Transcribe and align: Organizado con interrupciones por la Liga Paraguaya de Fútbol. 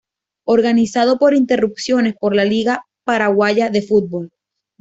Organizado 0.47 1.19
con 1.19 1.35
interrupciones 1.35 2.15
por 2.19 2.35
la 2.35 2.43
Liga 2.43 2.87
Paraguaya 3.05 3.69
de 3.69 3.83
Fútbol. 3.83 4.31